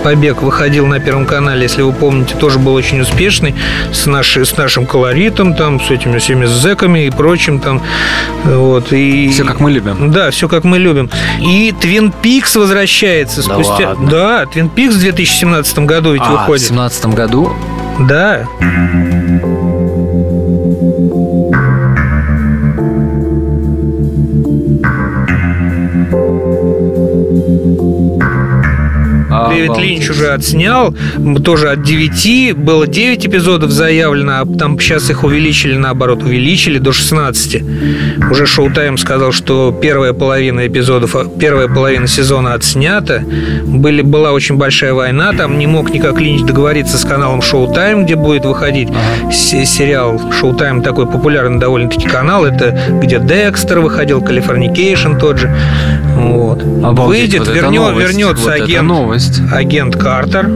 [0.04, 3.54] «Побег» выходил на Первом канале, если вы помните, тоже был очень успешный,
[3.90, 7.80] с, наши, с нашим колоритом, там, с этими всеми зэками и прочим там.
[8.44, 9.30] Вот, и...
[9.32, 10.12] Все как мы любим.
[10.12, 11.08] Да, все как мы любим.
[11.40, 13.88] И Твин Пикс возвращается Да спустя.
[13.88, 14.10] ладно?
[14.10, 16.66] Да, Твин Пикс в 2017 году ведь А, в выходит.
[16.68, 17.50] 17 году
[18.00, 18.46] Да.
[29.54, 29.76] Дэвид.
[29.78, 30.94] Линч уже отснял,
[31.44, 36.92] тоже от 9, было 9 эпизодов заявлено, а там сейчас их увеличили, наоборот, увеличили до
[36.92, 37.62] 16.
[38.30, 43.22] Уже Шоу-Тайм сказал, что первая половина эпизодов, а, первая половина сезона отснята.
[43.64, 48.16] Были, была очень большая война, там не мог никак Линч договориться с каналом Showtime, где
[48.16, 48.88] будет выходить
[49.32, 55.54] се- сериал Showtime, такой популярный довольно-таки канал, это где Декстер выходил, Калифорникейшн тот же.
[56.16, 56.62] Вот.
[56.62, 59.40] Обалдеть, Выйдет, вот вернет, новость, вернется вот это агент, новость.
[59.52, 60.48] Агент Картер.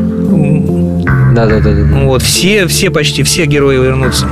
[1.33, 1.83] Да, да, да, да.
[2.05, 4.27] Вот, все, все, почти все герои вернутся.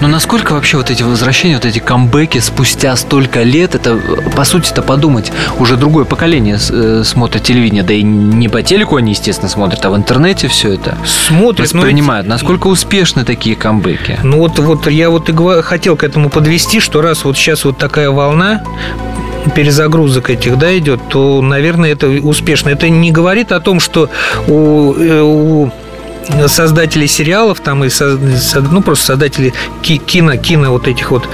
[0.00, 3.98] Но насколько вообще вот эти возвращения, вот эти камбэки спустя столько лет, это,
[4.34, 9.12] по сути-то, подумать, уже другое поколение э, смотрит телевидение, да и не по телеку они,
[9.12, 12.26] естественно, смотрят, а в интернете все это Смотрят, ведь- воспринимают.
[12.26, 14.18] Насколько успешны такие камбэки?
[14.22, 17.78] Ну вот, вот я вот и хотел к этому подвести, что раз вот сейчас вот
[17.78, 18.62] такая волна
[19.54, 22.70] перезагрузок этих, да, идет, то, наверное, это успешно.
[22.70, 24.10] Это не говорит о том, что
[24.46, 25.70] у, э, у
[26.46, 27.88] создателей сериалов там и
[28.70, 31.28] ну просто создатели ки- кино кино вот этих вот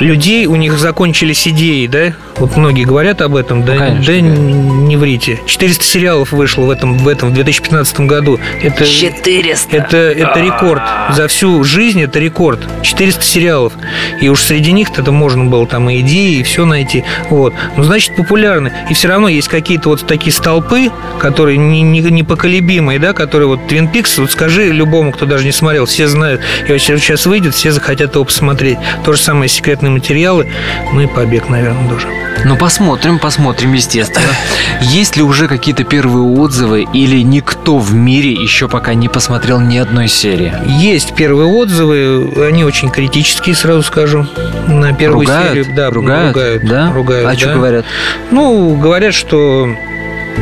[0.00, 2.12] людей у них закончились идеи да?
[2.38, 5.40] Вот многие говорят об этом да, да не врите.
[5.46, 8.40] 400 сериалов вышло в этом в этом в 2015 году.
[8.62, 10.82] Это 400 это это рекорд.
[11.14, 12.60] За всю жизнь это рекорд.
[12.82, 13.74] 400 сериалов.
[14.20, 17.04] И уж среди них это можно было там и идеи и все найти.
[17.28, 17.52] Вот.
[17.76, 18.72] Ну значит популярны.
[18.90, 20.90] И все равно есть какие-то вот такие столпы
[21.20, 25.52] которые не, не- непоколебимые да которые вот Twin Peaks вот скажи любому кто даже не
[25.52, 30.50] смотрел все знают и сейчас выйдет все захотят его посмотреть то же самое секретные материалы
[30.92, 32.06] ну и побег наверное тоже
[32.44, 34.26] Ну, посмотрим, посмотрим, естественно.
[34.80, 39.76] Есть ли уже какие-то первые отзывы или никто в мире еще пока не посмотрел ни
[39.76, 40.52] одной серии?
[40.66, 44.26] Есть первые отзывы, они очень критические, сразу скажу.
[44.66, 45.48] На первую Ругают?
[45.52, 46.34] серию, да, Ругают?
[46.36, 46.92] ругают, Да?
[46.92, 47.54] ругают, А что да.
[47.54, 47.84] говорят?
[48.30, 49.68] Ну, говорят, что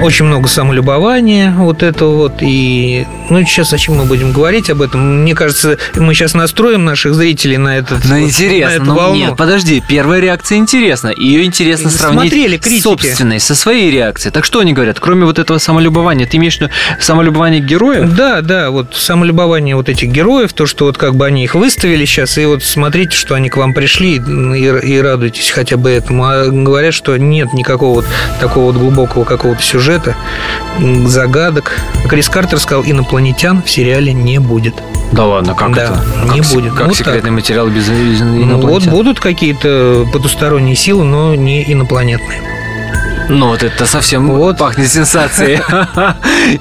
[0.02, 5.22] очень много самолюбования, вот это вот, и, ну, сейчас зачем мы будем говорить об этом?
[5.22, 8.68] Мне кажется, мы сейчас настроим наших зрителей на этот, Ну, вот, интересно.
[8.70, 9.14] на эту ну, волну.
[9.16, 11.12] Нет, подожди, первая реакция интересна.
[11.14, 12.82] Ее интересно сравнить Смотрели с критики.
[12.82, 14.32] собственной, со своей реакцией.
[14.32, 14.98] Так что они говорят?
[15.00, 18.14] Кроме вот этого самолюбования, ты имеешь в виду самолюбование героев?
[18.14, 22.06] Да, да, вот самолюбование вот этих героев, то, что вот как бы они их выставили
[22.06, 26.24] сейчас, и вот смотрите, что они к вам пришли, и, и радуйтесь хотя бы этому.
[26.24, 28.06] А говорят, что нет никакого вот
[28.40, 29.79] такого вот глубокого какого-то сюжета,
[30.78, 31.72] м, загадок.
[32.08, 34.74] Крис Картер сказал, инопланетян в сериале не будет.
[35.12, 36.04] Да ладно, как да, это?
[36.34, 36.72] не Как будет.
[36.74, 38.92] Как Вот секретный материал без, без Ну, вот инопланетян?
[38.92, 42.40] будут какие-то потусторонние силы, но не инопланетные.
[43.30, 45.60] Ну, вот это совсем пахнет сенсацией.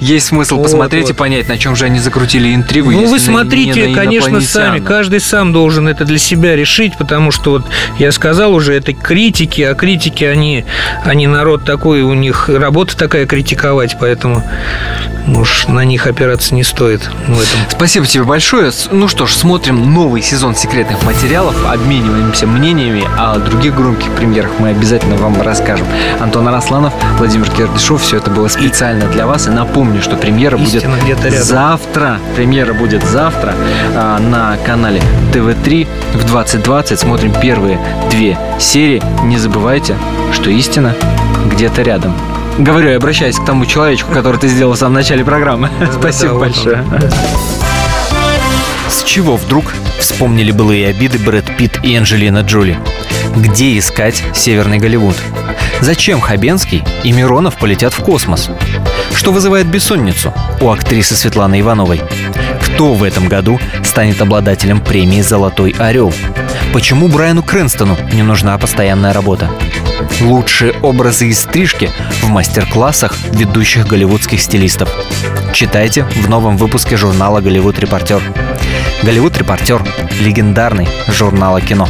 [0.00, 1.10] Есть смысл Вот, посмотреть вот.
[1.10, 2.90] и понять, на чем же они закрутили интригу.
[2.90, 4.78] Ну, вы смотрите, конечно, сами.
[4.78, 7.66] Каждый сам должен это для себя решить, потому что вот
[7.98, 10.64] я сказал уже, это критики, а критики, они,
[11.04, 14.44] они народ такой, у них работа такая критиковать, поэтому
[15.28, 17.60] уж на них опираться не стоит в этом.
[17.70, 18.70] Спасибо тебе большое.
[18.90, 24.50] Ну что ж, смотрим новый сезон секретных материалов, обмениваемся мнениями, а о других громких премьерах
[24.58, 25.86] мы обязательно вам расскажем.
[26.20, 29.46] Антон Арасланов, Владимир Кирдышов, все это было специально для вас.
[29.46, 32.18] И напомню, что премьера Истина будет завтра.
[32.36, 33.54] Премьера будет завтра
[33.94, 35.02] а, на канале
[35.32, 36.98] ТВ3 в 2020.
[36.98, 37.78] Смотрим первые
[38.10, 39.02] две серии.
[39.24, 39.96] Не забывайте,
[40.32, 40.94] что истина
[41.46, 42.14] где-то рядом.
[42.60, 45.70] Говорю, я обращаюсь к тому человечку, который ты сделал в самом начале программы.
[45.98, 46.84] Спасибо большое.
[48.90, 52.78] С чего вдруг вспомнили былые обиды Брэд Питт и Анджелина Джоли?
[53.34, 55.16] Где искать Северный Голливуд?
[55.80, 58.50] Зачем Хабенский и Миронов полетят в космос?
[59.14, 62.02] Что вызывает бессонницу у актрисы Светланы Ивановой?
[62.62, 66.12] Кто в этом году станет обладателем премии «Золотой орел»?
[66.74, 69.48] Почему Брайану Крэнстону не нужна постоянная работа?
[70.20, 71.90] Лучшие образы и стрижки
[72.22, 74.88] в мастер-классах ведущих голливудских стилистов.
[75.52, 78.22] Читайте в новом выпуске журнала «Голливуд Репортер».
[79.02, 79.82] «Голливуд Репортер»–
[80.20, 81.88] легендарный журнал о кино.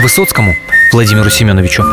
[0.00, 0.56] Высоцкому
[0.92, 1.84] Владимиру Семеновичу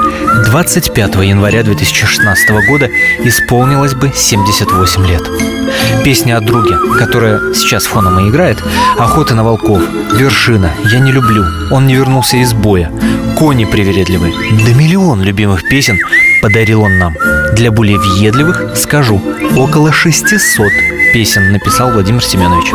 [0.45, 2.89] 25 января 2016 года
[3.23, 5.21] исполнилось бы 78 лет.
[6.03, 8.57] Песня о друге, которая сейчас фоном и играет,
[8.97, 9.81] «Охота на волков»,
[10.13, 12.91] «Вершина», «Я не люблю», «Он не вернулся из боя»,
[13.37, 15.99] «Кони привередливые», да миллион любимых песен
[16.41, 17.15] подарил он нам.
[17.53, 19.21] Для более въедливых скажу,
[19.55, 20.71] около 600
[21.13, 22.71] песен написал Владимир Семенович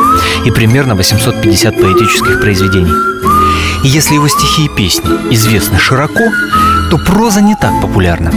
[0.47, 2.93] и примерно 850 поэтических произведений.
[3.83, 6.31] И если его стихи и песни известны широко,
[6.90, 8.33] то проза не так популярна.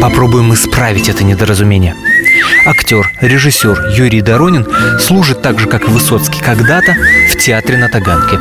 [0.00, 1.94] Попробуем исправить это недоразумение.
[2.66, 4.66] Актер, режиссер Юрий Доронин
[4.98, 6.94] служит так же, как и Высоцкий когда-то,
[7.30, 8.38] в театре на Таганке.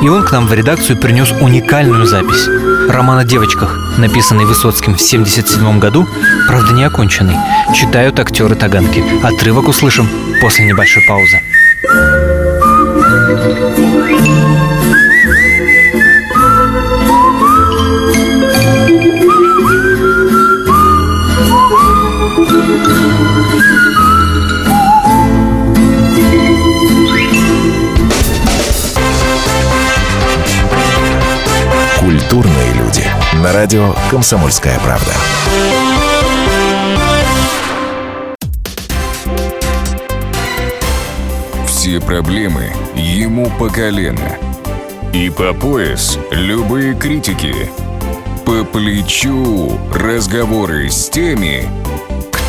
[0.00, 2.48] И он к нам в редакцию принес уникальную запись.
[2.88, 6.06] Роман о девочках, написанный Высоцким в 1977 году,
[6.48, 7.36] правда не оконченный.
[7.74, 9.04] Читают актеры Таганки.
[9.22, 10.08] Отрывок услышим
[10.40, 11.40] после небольшой паузы.
[31.98, 33.04] Культурные люди.
[33.42, 35.12] На радио «Комсомольская правда».
[41.66, 44.36] Все проблемы ему по колено.
[45.12, 47.70] И по пояс любые критики.
[48.46, 51.68] По плечу разговоры с теми,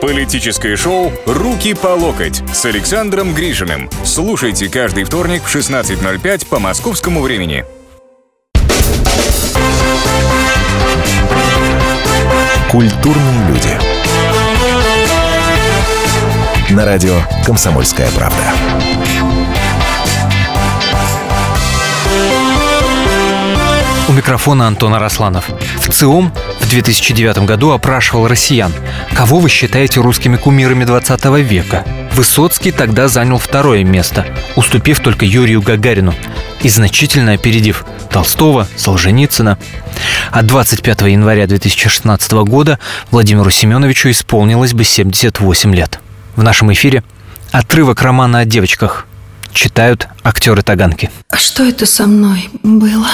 [0.00, 3.88] Политическое шоу «Руки по локоть» с Александром Гришиным.
[4.04, 7.64] Слушайте каждый вторник в 16.05 по московскому времени.
[12.70, 13.78] Культурные люди.
[16.72, 19.41] На радио «Комсомольская правда».
[24.12, 25.48] У микрофона Антон Арасланов.
[25.78, 28.70] В ЦИОМ в 2009 году опрашивал россиян.
[29.14, 31.86] Кого вы считаете русскими кумирами 20 века?
[32.12, 36.14] Высоцкий тогда занял второе место, уступив только Юрию Гагарину
[36.60, 39.56] и значительно опередив Толстого, Солженицына.
[40.30, 42.78] А 25 января 2016 года
[43.10, 46.00] Владимиру Семеновичу исполнилось бы 78 лет.
[46.36, 47.02] В нашем эфире
[47.50, 49.06] отрывок романа о девочках.
[49.54, 51.10] Читают актеры Таганки.
[51.30, 53.08] А что это со мной было?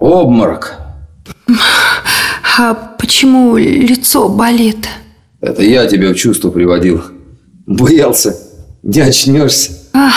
[0.00, 0.74] Обморок.
[2.58, 4.88] А почему лицо болит?
[5.40, 7.02] Это я тебя в чувство приводил.
[7.66, 8.36] Боялся,
[8.82, 9.72] не очнешься.
[9.92, 10.14] Ах,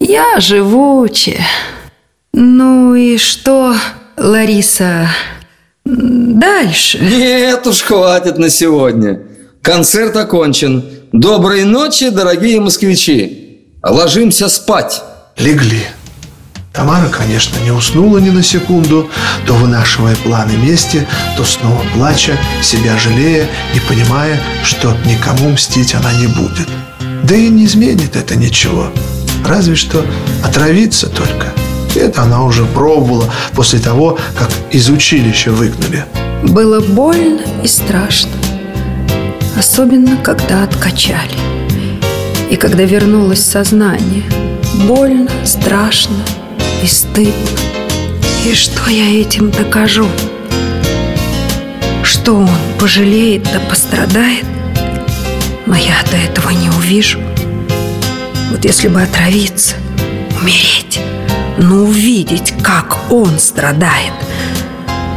[0.00, 1.46] я живучая.
[2.32, 3.74] Ну и что,
[4.16, 5.08] Лариса,
[5.84, 6.98] дальше?
[6.98, 9.22] Нет уж, хватит на сегодня.
[9.62, 10.84] Концерт окончен.
[11.12, 13.74] Доброй ночи, дорогие москвичи.
[13.82, 15.02] Ложимся спать.
[15.36, 15.82] Легли.
[16.78, 19.10] Тамара, конечно, не уснула ни на секунду,
[19.46, 26.12] то вынашивая планы мести, то снова плача, себя жалея и понимая, что никому мстить она
[26.12, 26.68] не будет.
[27.24, 28.92] Да и не изменит это ничего.
[29.44, 30.06] Разве что
[30.44, 31.48] отравиться только.
[31.96, 36.04] Это она уже пробовала после того, как из училища выгнали.
[36.44, 38.30] Было больно и страшно.
[39.58, 41.34] Особенно, когда откачали.
[42.52, 44.22] И когда вернулось сознание.
[44.86, 46.14] Больно, страшно
[46.82, 47.32] и стыдно.
[48.46, 50.08] И что я этим докажу?
[52.02, 54.44] Что он пожалеет да пострадает?
[55.66, 57.18] Но я до этого не увижу.
[58.50, 59.76] Вот если бы отравиться,
[60.40, 61.00] умереть,
[61.58, 64.12] но увидеть, как он страдает,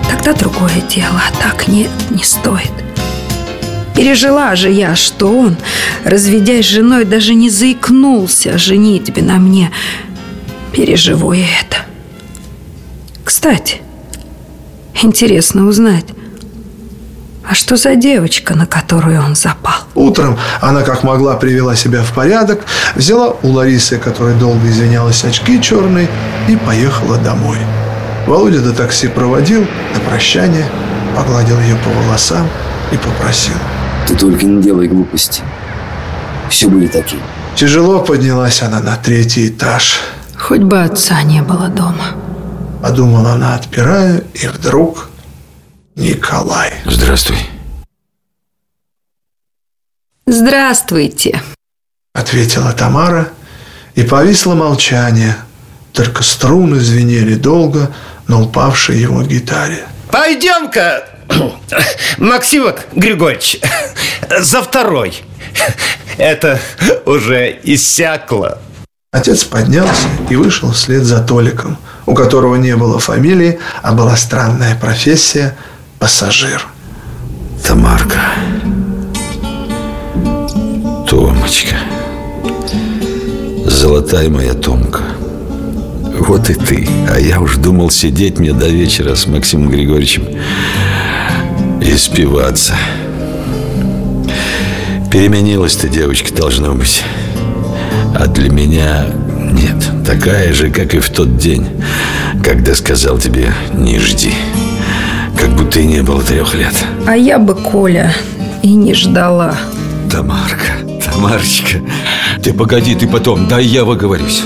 [0.10, 2.71] тогда другое дело, а так нет, не стоит.
[3.95, 5.56] Пережила же я, что он,
[6.04, 9.71] разведясь с женой, даже не заикнулся о женитьбе на мне.
[10.71, 11.77] Переживу я это.
[13.23, 13.81] Кстати,
[15.01, 16.05] интересно узнать,
[17.47, 19.73] а что за девочка, на которую он запал?
[19.95, 22.62] Утром она как могла привела себя в порядок,
[22.95, 26.07] взяла у Ларисы, которая долго извинялась, очки черные,
[26.47, 27.57] и поехала домой.
[28.25, 30.65] Володя до такси проводил на прощание,
[31.15, 32.47] погладил ее по волосам
[32.91, 33.55] и попросил.
[34.07, 35.41] Ты только не делай глупости.
[36.49, 37.21] Все были такие.
[37.55, 39.99] Тяжело поднялась она на третий этаж.
[40.41, 42.15] Хоть бы отца не было дома.
[42.82, 45.10] Подумала она, отпирая, и вдруг
[45.95, 46.73] Николай.
[46.86, 47.38] Здравствуй.
[50.25, 51.41] Здравствуйте.
[52.13, 53.30] Ответила Тамара,
[53.93, 55.36] и повисло молчание.
[55.93, 57.93] Только струны звенели долго
[58.27, 59.86] на упавшей его гитаре.
[60.12, 61.08] Пойдем-ка,
[62.17, 63.60] Максимок Григорьевич,
[64.39, 65.22] за второй.
[66.18, 66.59] Это
[67.05, 68.57] уже иссякло.
[69.14, 74.74] Отец поднялся и вышел вслед за Толиком, у которого не было фамилии, а была странная
[74.74, 75.57] профессия–
[75.99, 76.66] пассажир.
[77.62, 78.22] Тамарка.
[81.09, 81.76] Томочка.
[83.66, 85.01] Золотая моя Томка.
[86.18, 86.88] вот и ты.
[87.09, 90.26] А я уж думал сидеть мне до вечера с Максимом Григорьевичем
[91.82, 92.78] и спиваться.
[95.12, 97.03] Переменилась ты, девочка, должно быть.
[98.14, 99.05] А для меня
[99.39, 99.76] нет.
[100.05, 101.66] Такая же, как и в тот день,
[102.43, 104.34] когда сказал тебе «не жди».
[105.38, 106.74] Как будто и не было трех лет.
[107.07, 108.14] А я бы, Коля,
[108.62, 109.55] и не ждала.
[110.12, 111.80] Тамарка, Тамарочка,
[112.43, 114.43] ты погоди, ты потом, дай я выговорюсь.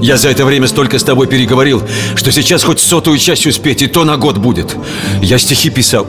[0.00, 1.82] Я за это время столько с тобой переговорил,
[2.14, 4.76] что сейчас хоть сотую часть успеть, и то на год будет.
[5.20, 6.06] Я стихи писал.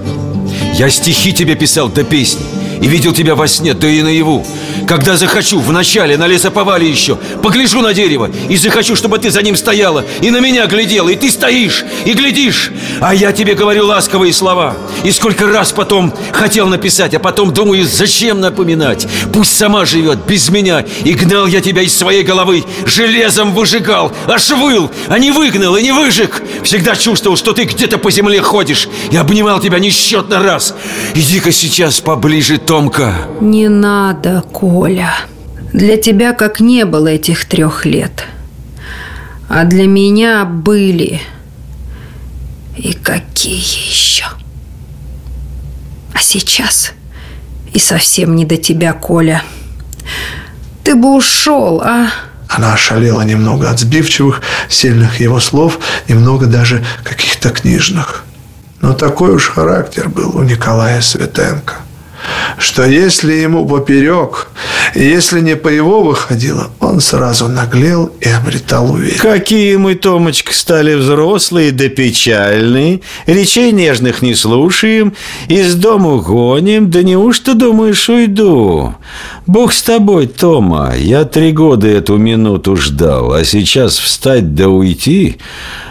[0.77, 2.45] Я стихи тебе писал, да песни.
[2.81, 4.45] И видел тебя во сне, да и наяву
[4.89, 7.15] Когда захочу, в начале, на лесоповале еще.
[7.43, 11.15] Погляжу на дерево И захочу, чтобы ты за ним стояла И на меня глядела, и
[11.15, 12.71] ты стоишь, и глядишь.
[12.99, 14.75] А я тебе говорю ласковые слова.
[15.03, 19.07] И сколько раз потом хотел написать А потом думаю, зачем напоминать?
[19.31, 20.83] Пусть сама живет без меня.
[21.03, 25.83] И гнал я тебя из своей головы Железом выжигал, аж выл А не выгнал и
[25.83, 26.41] не выжег.
[26.63, 28.89] Всегда чувствовал, что ты где-то по земле ходишь.
[29.11, 30.73] И обнимал тебя несчетно раз.
[31.13, 33.27] Иди-ка сейчас поближе Томка.
[33.39, 34.43] Не надо,
[34.79, 35.13] Коля
[35.73, 38.23] Для тебя как не было этих трех лет
[39.49, 41.21] А для меня были
[42.77, 44.23] И какие еще
[46.13, 46.93] А сейчас
[47.73, 49.43] И совсем не до тебя, Коля
[50.85, 52.07] Ты бы ушел, а?
[52.47, 55.77] Она ошалела немного от сбивчивых, сильных его слов,
[56.07, 58.23] немного даже каких-то книжных.
[58.81, 61.75] Но такой уж характер был у Николая Светенко–
[62.57, 64.49] что если ему поперек,
[64.95, 69.21] если не по его выходило, он сразу наглел и обретал уверенность.
[69.21, 75.13] Какие мы, Томочка, стали взрослые да печальные, речей нежных не слушаем,
[75.47, 78.95] из дому гоним, да неужто думаешь уйду?
[79.47, 85.37] Бог с тобой, Тома, я три года эту минуту ждал, а сейчас встать да уйти...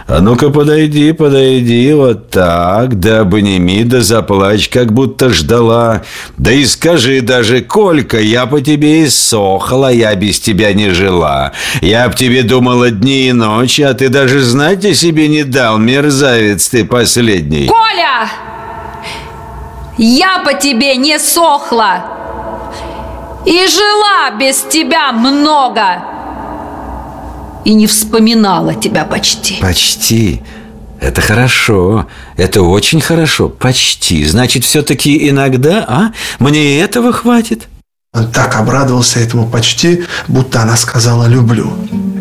[0.08, 6.00] А ну-ка подойди, подойди, вот так, да обними, да заплачь, как будто ждала.
[6.38, 11.52] Да и скажи даже, Колька, я по тебе и сохла, я без тебя не жила.
[11.82, 15.76] Я об тебе думала дни и ночи, а ты даже знать о себе не дал,
[15.76, 17.66] мерзавец ты последний.
[17.66, 18.30] Коля!
[19.98, 22.06] Я по тебе не сохла!
[23.44, 26.17] И жила без тебя много!
[27.64, 29.58] И не вспоминала тебя почти.
[29.60, 30.42] Почти.
[31.00, 32.06] Это хорошо.
[32.36, 33.48] Это очень хорошо.
[33.48, 34.24] Почти.
[34.24, 36.12] Значит, все-таки иногда, а?
[36.38, 37.68] Мне и этого хватит.
[38.12, 41.72] Он так обрадовался этому почти, будто она сказала «люблю».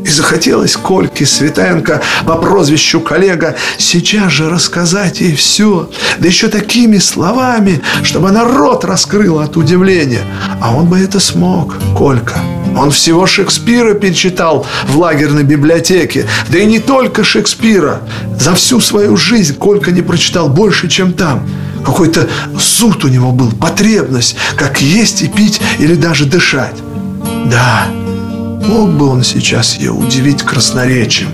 [0.08, 5.90] И захотелось Кольке Светенко по прозвищу коллега сейчас же рассказать ей все,
[6.20, 10.22] да еще такими словами, чтобы она рот раскрыла от удивления.
[10.62, 12.40] А он бы это смог, Колька.
[12.78, 16.26] Он всего Шекспира перечитал в лагерной библиотеке.
[16.50, 18.00] Да и не только Шекспира.
[18.40, 21.46] За всю свою жизнь Колька не прочитал больше, чем там.
[21.86, 26.76] Какой-то зуд у него был, потребность, как есть и пить или даже дышать.
[27.52, 27.88] Да,
[28.66, 31.30] мог бы он сейчас ее удивить красноречием.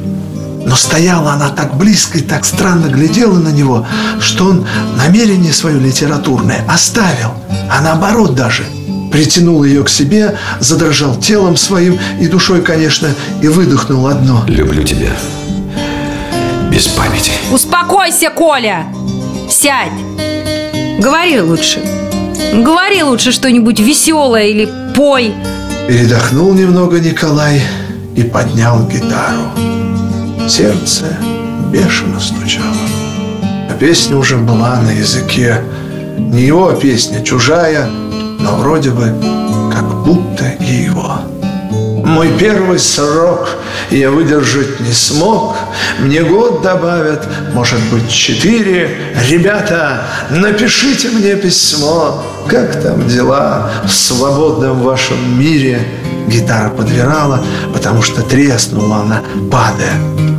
[0.66, 3.86] Но стояла она так близко и так странно глядела на него,
[4.20, 4.66] что он
[4.96, 7.34] намерение свое литературное оставил,
[7.70, 8.64] а наоборот даже–
[9.14, 13.10] притянул ее к себе, задрожал телом своим и душой, конечно,
[13.44, 14.44] и выдохнул одно.
[14.48, 15.12] Люблю тебя.
[16.72, 17.32] Без памяти.
[17.52, 18.88] Успокойся, Коля!
[19.48, 19.94] Сядь!
[20.98, 21.80] Говори лучше.
[22.56, 25.32] Говори лучше что-нибудь веселое или пой.
[25.88, 27.62] Передохнул немного Николай
[28.16, 29.50] и поднял гитару.
[30.48, 31.18] Сердце
[31.72, 32.88] бешено стучало.
[33.70, 35.62] А песня уже была на языке.
[36.18, 37.90] Не его песня, чужая–
[38.44, 39.06] но вроде бы
[39.72, 41.20] как будто и его.
[42.14, 43.50] Мой первый срок
[43.90, 45.56] я выдержать не смог.
[45.98, 48.96] Мне год добавят, может быть, четыре.
[49.28, 52.24] Ребята, напишите мне письмо.
[52.48, 55.88] Как там дела в свободном вашем мире?
[56.28, 57.44] Гитара подвирала,
[57.74, 59.98] потому что треснула она, падая.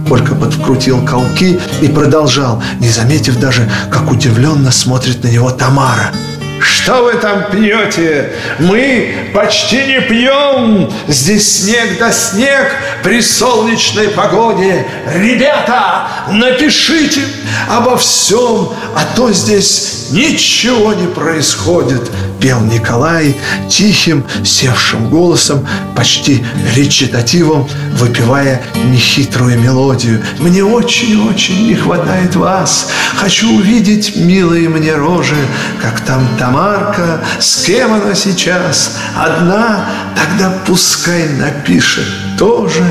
[0.08, 6.12] Колька подкрутил колки и продолжал, не заметив даже, как удивленно смотрит на него Тамара–
[6.64, 8.32] что вы там пьете?
[8.58, 10.90] Мы почти не пьем.
[11.08, 14.86] Здесь снег да снег при солнечной погоде.
[15.14, 17.22] Ребята, напишите
[17.68, 22.10] обо всем, а то здесь ничего не происходит
[22.44, 23.34] пел Николай
[23.70, 26.44] тихим, севшим голосом, почти
[26.76, 28.62] речитативом, выпивая
[28.92, 30.22] нехитрую мелодию.
[30.40, 32.90] «Мне очень-очень не хватает вас.
[33.16, 35.38] Хочу увидеть милые мне рожи,
[35.80, 38.92] как там Тамарка, с кем она сейчас?
[39.16, 39.86] Одна?
[40.14, 42.06] Тогда пускай напишет
[42.38, 42.84] тоже».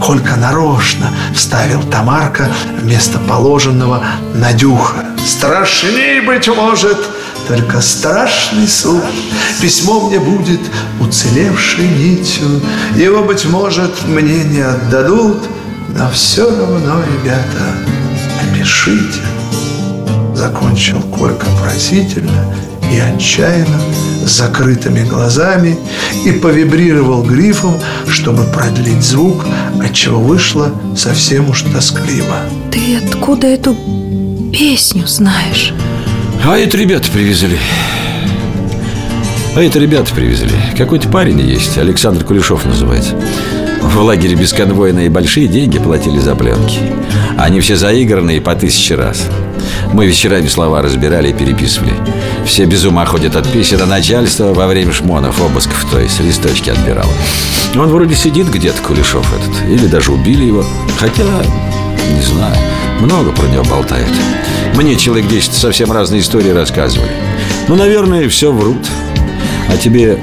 [0.00, 2.48] Колька нарочно вставил Тамарка
[2.80, 4.02] вместо положенного
[4.34, 5.04] Надюха.
[5.26, 6.96] Страшней, быть может,
[7.46, 9.04] только страшный суд.
[9.60, 10.60] Письмо мне будет
[10.98, 12.62] уцелевшей нитью.
[12.96, 15.42] Его, быть может, мне не отдадут,
[15.90, 17.76] но все равно, ребята,
[18.40, 19.20] напишите.
[20.34, 22.56] Закончил Колька просительно
[22.92, 23.80] и отчаянно,
[24.24, 25.78] с закрытыми глазами
[26.26, 27.74] и повибрировал грифом,
[28.08, 29.46] чтобы продлить звук,
[29.82, 32.36] отчего вышло совсем уж тоскливо.
[32.70, 33.76] Ты откуда эту
[34.52, 35.72] песню знаешь?
[36.44, 37.58] А это ребята привезли.
[39.54, 40.56] А это ребята привезли.
[40.76, 43.14] Какой-то парень есть, Александр Кулешов называется.
[43.82, 46.78] В лагере бесконвойные большие деньги платили за пленки.
[47.36, 49.28] Они все заигранные по тысяче раз.
[49.92, 51.92] Мы вечерами слова разбирали и переписывали.
[52.46, 56.70] Все без ума ходят от песен, а начальство во время шмонов, обысков, то есть листочки
[56.70, 57.12] отбирало.
[57.74, 59.68] Он вроде сидит где-то, Кулешов этот.
[59.68, 60.64] Или даже убили его.
[60.98, 61.24] Хотя,
[62.10, 62.56] не знаю,
[63.00, 64.10] много про него болтают.
[64.74, 67.10] Мне человек 10 совсем разные истории рассказывали.
[67.68, 68.86] Ну, наверное, все врут.
[69.68, 70.18] А тебе...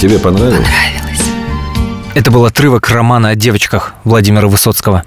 [0.00, 0.66] Тебе понравилось?
[0.66, 1.20] Понравилось.
[2.14, 5.04] Это был отрывок романа о девочках Владимира Высоцкого.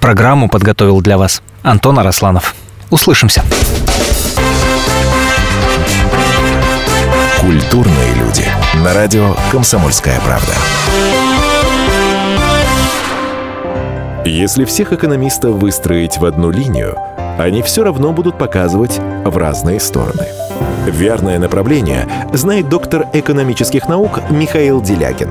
[0.00, 2.54] Программу подготовил для вас Антон Арасланов.
[2.90, 3.42] Услышимся.
[7.40, 8.44] Культурные люди.
[8.84, 10.52] На радио «Комсомольская правда».
[14.24, 16.96] Если всех экономистов выстроить в одну линию,
[17.38, 20.26] они все равно будут показывать в разные стороны.
[20.86, 25.30] Верное направление знает доктор экономических наук Михаил Делягин.